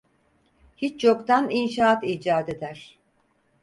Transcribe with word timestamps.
Hiç 0.77 1.03
yoktan 1.03 1.49
inşaat 1.49 2.03
icat 2.03 2.49
eder. 2.49 2.99